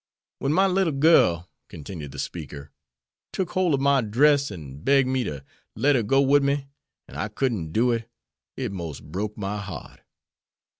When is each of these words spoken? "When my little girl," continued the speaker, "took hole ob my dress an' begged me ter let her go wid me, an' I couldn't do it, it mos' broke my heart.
"When 0.39 0.51
my 0.51 0.65
little 0.65 0.93
girl," 0.93 1.47
continued 1.69 2.11
the 2.11 2.17
speaker, 2.17 2.71
"took 3.31 3.51
hole 3.51 3.75
ob 3.75 3.81
my 3.81 4.01
dress 4.01 4.49
an' 4.49 4.79
begged 4.83 5.07
me 5.07 5.23
ter 5.23 5.43
let 5.75 5.95
her 5.95 6.01
go 6.01 6.21
wid 6.21 6.41
me, 6.41 6.65
an' 7.07 7.17
I 7.17 7.27
couldn't 7.27 7.71
do 7.71 7.91
it, 7.91 8.09
it 8.57 8.71
mos' 8.71 8.99
broke 8.99 9.37
my 9.37 9.57
heart. 9.61 9.99